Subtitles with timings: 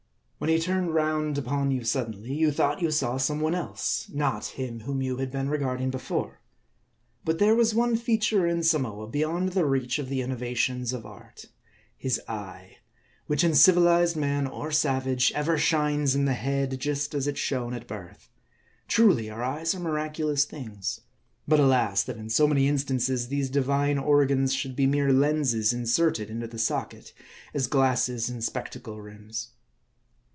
[0.43, 4.47] When he turned round upon you suddenly, you thought you saw some one else, not
[4.57, 6.41] him whom you had been regarding before.
[6.81, 11.05] *, But there was one feature in Samoa beyond the reach of the .innovations of
[11.05, 11.45] art:
[11.95, 12.77] his eye;
[13.27, 17.75] which in civilized man or savage, ever shines in the head, just as it shone
[17.75, 18.27] at birth.
[18.87, 21.01] Truly, our eyes are miraculous things.
[21.47, 26.31] But alas, that in so many instances, these divine organs should be mere lenses inserted
[26.31, 27.13] into the socket,
[27.53, 29.49] as glasses in spectacle rims.